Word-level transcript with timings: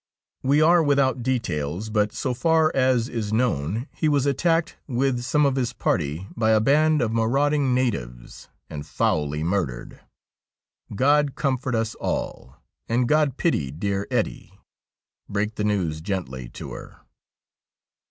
We 0.41 0.63
are 0.63 0.81
without 0.81 1.21
details, 1.21 1.91
but 1.91 2.11
so 2.11 2.33
far 2.33 2.71
as 2.73 3.07
is 3.07 3.31
known 3.31 3.87
he 3.93 4.09
was 4.09 4.25
attacked, 4.25 4.75
with 4.87 5.21
some 5.21 5.45
of 5.45 5.55
his 5.55 5.73
party, 5.73 6.25
by 6.35 6.49
a 6.53 6.59
band 6.59 7.03
of 7.03 7.11
marauding 7.11 7.75
natives, 7.75 8.49
and 8.67 8.83
foully 8.83 9.43
murdered. 9.43 9.99
God 10.95 11.35
comfort 11.35 11.75
us 11.75 11.93
all, 11.93 12.55
and 12.89 13.07
God 13.07 13.37
pity 13.37 13.69
dear 13.69 14.07
Ettie! 14.09 14.59
Break 15.29 15.53
the 15.53 15.63
news 15.63 16.01
gently 16.01 16.49
to 16.49 16.71
her.' 16.73 16.97